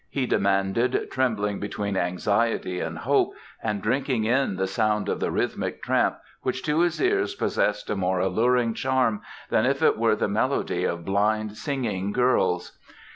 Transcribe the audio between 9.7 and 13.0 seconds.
it were the melody of blind singing girls.